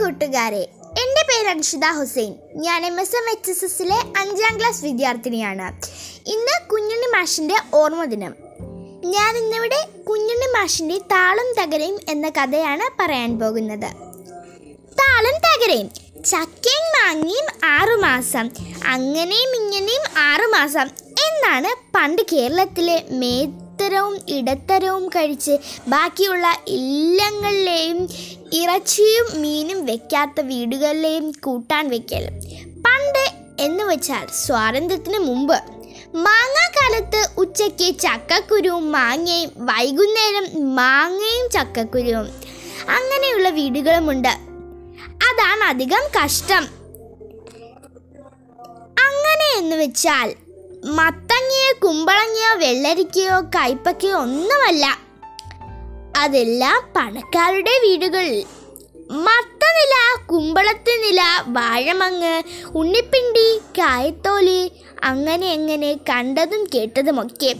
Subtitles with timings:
[0.00, 0.68] കൂട്ടുകാരെ
[1.00, 2.34] എന്റെ പേര് അൻഷിത ഹുസൈൻ.
[2.54, 5.66] ഞാൻ M S M H S എസിലെ അഞ്ചാം ക്ലാസ് വിദ്യാർത്ഥിനിയാണ്.
[6.26, 8.34] ഇന്ന് കുഞ്ഞുണ്ണി മാഷിന്റെ ഓർമ്മ ദിനം.
[9.04, 13.90] ഞാൻ ഇന്നിവിടെ കുഞ്ഞുണ്ണി മാഷിന്റെ താളം തകരയും എന്ന കഥയാണ് പറയാൻ പോകുന്നത്.
[15.00, 15.90] താളം തകരയും
[16.24, 18.50] ചക്കയും മാങ്ങയും ആറുമാസം
[18.86, 20.88] അങ്ങനെയും ഇങ്ങനെയും ആറുമാസം
[21.26, 23.02] എന്നാണ് പണ്ട് കേരളത്തിലെ
[23.88, 25.54] മേത്തരവും ഇടത്തരവും കഴിച്ച്
[25.88, 28.00] ബാക്കിയുള്ള ഇല്ലങ്ങളിലെയും
[28.52, 32.24] ഇറച്ചിയും മീനും വെക്കാത്ത വീടുകളിലെയും കൂട്ടാൻ വെക്കൽ.
[32.86, 33.24] പണ്ട്
[33.60, 35.56] എന്ന് വെച്ചാൽ സ്വാതന്ത്ര്യത്തിന് മുമ്പ്
[36.14, 42.28] മാങ്ങാക്കാലത്ത് ഉച്ചയ്ക്ക് ചക്കക്കുരുവും മാങ്ങയും വൈകുന്നേരം മാങ്ങയും ചക്കക്കുരുവും
[42.96, 44.34] അങ്ങനെയുള്ള വീടുകളുമുണ്ട്.
[45.28, 46.66] അതാണ് അധികം കഷ്ടം.
[49.06, 50.28] അങ്ങനെ എന്ന് വെച്ചാൽ
[50.88, 54.98] മത്തങ്ങയോ കുമ്പളങ്ങയോ വെള്ളരിക്കയോ കയ്പക്കയോ ഒന്നുമല്ല.
[56.16, 58.44] അതെല്ലാം പണക്കാരുടെ വീടുകളിൽ
[59.10, 59.94] മത്തനില
[60.26, 62.42] കുമ്പളത്തിനില വാഴമങ്ങ്
[62.74, 64.72] ഉണ്ണിപ്പിണ്ടി കായത്തോലി
[65.04, 67.54] അങ്ങനെ എങ്ങനെ കണ്ടതും കേട്ടതുമൊക്കെ.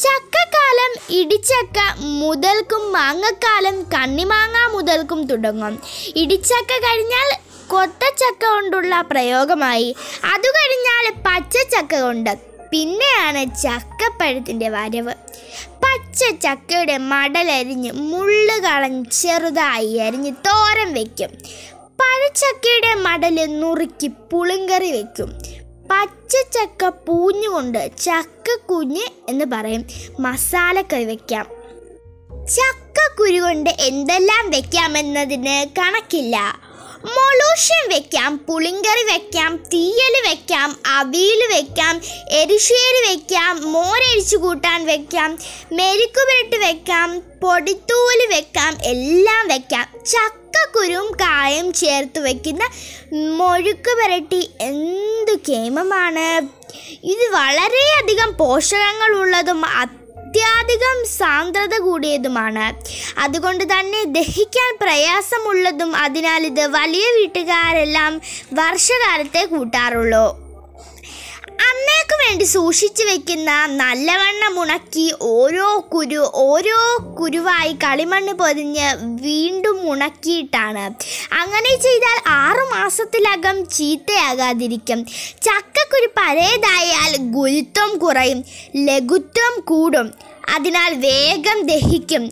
[0.00, 5.82] ചക്കക്കാലം ഇടിച്ചക്ക മുതൽക്കും മാങ്ങക്കാലം കണ്ണിമാങ്ങ മുതൽക്കും തുടങ്ങും.
[6.16, 9.96] ഇടിച്ചക്ക കഴിഞ്ഞാൽ കൊത്തച്ചക്ക കൊണ്ടുള്ള പ്രയോഗമായി.
[10.24, 15.14] അത് കഴിഞ്ഞാൽ പച്ചച്ചക്ക കൊണ്ട് പിന്നെയാണ് ചക്കപ്പഴത്തിന്റെ വരവ്.
[15.82, 21.30] പച്ച ചക്കയുടെ മടലരിഞ്ഞ് മുള്ള് കളഞ്ഞ് ചെറുതായി അരിഞ്ഞ് തോരൻ വയ്ക്കും
[22.00, 25.32] പഴച്ചക്കയുടെ മടൽ നുറുക്കി പുളിങ്കറി വെക്കും.
[25.90, 29.84] പച്ചച്ചക്ക പൂഞ്ഞുകൊണ്ട് ചക്ക കുഞ്ഞ് എന്ന് പറയും.
[30.20, 31.46] മസാലക്കറി വയ്ക്കാം
[32.46, 36.60] ചക്കക്കുരു കൊണ്ട് എന്തെല്ലാം വെക്കാമെന്നതിന് കണക്കില്ല.
[37.04, 41.94] മൊളൂഷ്യൻ വെക്കാം പുളിങ്കറി വെക്കാം തീയൽ വെക്കാം അവിയൽ വെക്കാം
[42.30, 45.30] എരിശ്ശേരി വെക്കാം മോരരിച്ചു കൂട്ടാൻ വെക്കാം
[45.72, 47.08] മെരുക്കുപുരട്ട് വെക്കാം
[47.42, 49.86] പൊടിത്തൂൽ വെക്കാം എല്ലാം വെക്കാം.
[50.06, 52.62] ചക്കക്കുരും കായും ചേർത്ത് വെക്കുന്ന
[53.36, 56.28] മൊഴുക്ക് പുരട്ടി എന്ത് കേമമാണ്?
[57.04, 59.60] ഇത് വളരെയധികം പോഷകങ്ങളുള്ളതും
[60.30, 62.66] അത്യാധികം സാന്ദ്രത കൂടിയതുമാണ്.
[63.18, 68.12] അതുകൊണ്ട് തന്നെ ദഹിക്കാൻ പ്രയാസമുള്ളതും അതിനാൽ ഇത് വലിയ വീട്ടുകാരെല്ലാം
[68.52, 70.26] വർഷകാലത്തെ കൂട്ടാറുള്ളൂ.
[71.60, 76.78] അന്നേക്ക് വേണ്ടി സൂക്ഷിച്ചു വെക്കുന്ന നല്ലവണ്ണം ഉണക്കി ഓരോ കുരു ഓരോ
[77.20, 78.88] കുരുവായി കളിമണ്ണ് പൊതിഞ്ഞ്
[79.22, 80.84] വീണ്ടും ഉണക്കിയിട്ടാണ്.
[81.32, 85.04] അങ്ങനെ ചെയ്താൽ ആറു മാസത്തിലകം ചീത്തയാകാതിരിക്കും.
[85.42, 88.44] ചക്കക്കുരു പഴയതായാൽ ഗുരുത്വം കുറയും
[88.76, 90.08] ലഘുത്വം കൂടും
[90.54, 92.24] അതിനാൽ വേഗം ദഹിക്കും.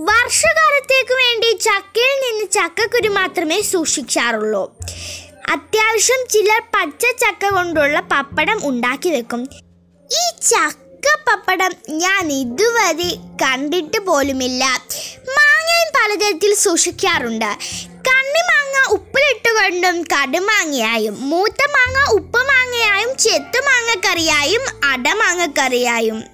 [0.00, 4.64] വർഷകാലത്തേക്ക് വേണ്ടി ചക്കയിൽ നിന്ന് ചക്കക്കുരു മാത്രമേ സൂക്ഷിക്കാറുള്ളൂ.
[5.50, 9.48] അത്യാവശ്യം ചിലർ പച്ച ചക്ക കൊണ്ടുള്ള പപ്പടം ഉണ്ടാക്കി വെക്കും.
[10.04, 14.64] ഈ ചക്ക പപ്പടം ഞാൻ ഇതുവരെ കണ്ടിട്ട് പോലുമില്ല.
[15.28, 17.56] മാങ്ങയും പലതരത്തിൽ സൂക്ഷിക്കാറുണ്ട്.
[18.08, 26.24] കണ്ണിമാങ്ങ ഉപ്പിലിട്ടുകൊണ്ടും കടുമാങ്ങയായും മൂത്ത മാങ്ങ ഉപ്പ് മാങ്ങയായും ചെത്തുമാങ്ങക്കറിയായും അടമാങ്ങക്കറിയായും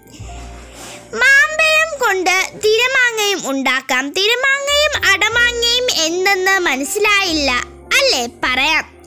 [1.15, 4.11] മാമ്പഴം കൊണ്ട് തിരമാങ്ങയും ഉണ്ടാക്കാം.
[4.11, 7.51] തിരമാങ്ങയും അടമാങ്ങയും എന്തെന്ന് മനസ്സിലായില്ല.
[7.99, 8.29] അല്ലേ?
[8.45, 8.98] പറയാം.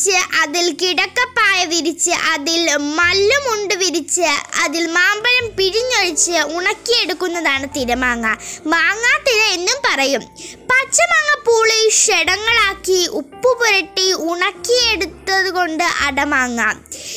[0.00, 4.28] വിരിച്ച് അതിൽ കിടക്കപ്പായ വിരിച്ച് അതിൽ മല്ലുമുണ്ട് വിരിച്ച്
[4.62, 8.26] അതിൽ മാമ്പഴം പിഴിഞ്ഞൊഴിച്ച് ഉണക്കിയെടുക്കുന്നതാണ് തിരമാങ്ങ.
[8.66, 10.22] മാങ്ങാത്തിര എന്നും പറയും.
[10.70, 16.60] പച്ചമാങ്ങ പൂളി ഷടങ്ങളാക്കി ഉപ്പ് പുരട്ടി ഉണക്കിയെടുത്തത് കൊണ്ട് അടമാങ്ങ.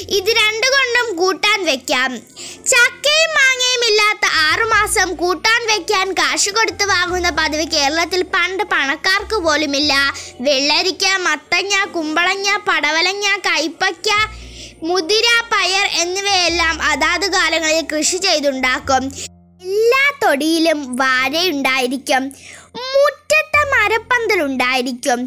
[0.09, 2.17] ഇത് രണ്ടു കൊണ്ടും കൂട്ടാൻ വെക്കാം.
[2.67, 3.22] ചക്കയും
[4.13, 9.94] ഇല്ലാത്ത ആറുമാസം കൂട്ടാൻ വെക്കാൻ കാശ് കൊടുത്ത് വാങ്ങുന്ന പതിവ് കേരളത്തിൽ പണ്ട് പണക്കാർക്ക് പോലുമില്ല.
[10.46, 14.09] വെള്ളരിക്ക മത്തങ്ങ കുമ്പളങ്ങ പടവലങ്ങ കൈപ്പയ്ക്ക
[14.90, 19.03] മുതിര പയർ എന്നിവയെല്ലാം അതാത് കാലങ്ങളിൽ കൃഷി ചെയ്തുണ്ടാക്കും.
[19.62, 22.24] എല്ലാ തൊടിയിലും വാഴയുണ്ടായിരിക്കും.
[22.94, 25.19] മുറ്റത്തെ മരപ്പന്തലുണ്ടായിരിക്കും.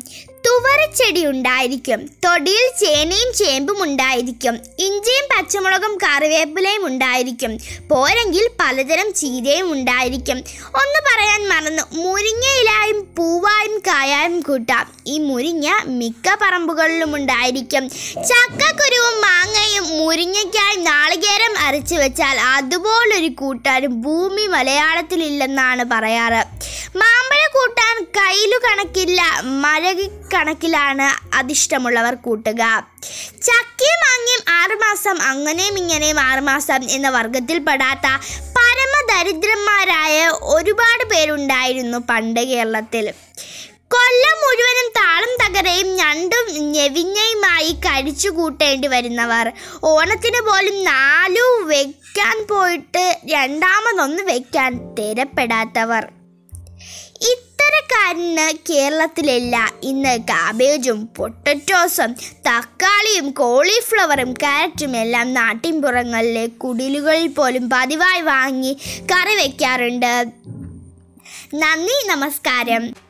[0.46, 4.54] തുവരച്ചെടി ഉണ്ടായിരിക്കും തൊടിയിൽ ചേനയും ചേമ്പും ഉണ്ടായിരിക്കും.
[4.78, 7.52] ഇഞ്ചിയും പച്ചമുളകും കറിവേപ്പിലയും ഉണ്ടായിരിക്കും.
[7.90, 10.38] പോരെങ്കിൽ പലതരം ചീരയും ഉണ്ടായിരിക്കും.
[10.82, 11.82] ഒന്ന് പറയാൻ മറന്നു.
[11.92, 14.86] മുരിങ്ങയിലായും പൂവായും കായായും കൂട്ടാം.
[15.06, 15.66] ഈ മുരിങ്ങ
[16.00, 17.84] മിക്ക പറമ്പുകളിലും ഉണ്ടായിരിക്കും.
[18.30, 26.42] ചക്കക്കുരുവും മാങ്ങയും മുരിങ്ങയ്ക്കായി നാളികേരം അരച്ചു വെച്ചാൽ അതുപോലൊരു കൂട്ടാനും ഭൂമി മലയാളത്തിലില്ലെന്നാണ് പറയാറ്.
[26.96, 29.20] മാമ്പഴ കൂട്ടാൻ കയ്യിലു കണക്കില്ല
[29.64, 31.06] മരകി കണക്കിലാണ്
[31.36, 32.62] അതിഷ്ടമുള്ളവർ കൂട്ടുക.
[33.46, 38.06] ചക്കയും മാങ്ങയും ആറുമാസം അങ്ങനെയും ഇങ്ങനെയും ആറുമാസം എന്ന വർഗത്തിൽപ്പെടാത്ത
[38.56, 43.06] പരമദരിദ്രന്മാരായ ഒരുപാട് പേരുണ്ടായിരുന്നു പണ്ട് കേരളത്തിൽ.
[43.94, 49.52] കൊല്ലം മുഴുവനും താളം തകരയും ഞണ്ടും ഞെവിഞ്ഞയുമായി കഴിച്ചു കൂട്ടേണ്ടി വരുന്നവർ.
[49.84, 56.06] ഓണത്തിന് പോലും നാലു വെക്കാൻ പോയിട്ട് രണ്ടാമതൊന്ന് വെക്കാൻ തരപ്പെടാത്തവർ.
[58.06, 62.10] കേരളത്തിലല്ല കേരളത്തിലില്ല ഇന്ന് കാബേജും പൊട്ടറ്റോസും
[62.48, 68.72] തക്കാളിയും കോളിഫ്ലവറും കാരറ്റും എല്ലാം നാട്ടിൻപുറങ്ങളിലെ കുടിലുകളിൽ പോലും പതിവായി വാങ്ങി
[69.12, 70.12] കറി വയ്ക്കാറുണ്ട്
[71.54, 73.05] നന്ദി നമസ്കാരം.